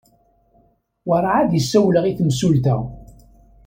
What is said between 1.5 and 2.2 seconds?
i sawleɣ i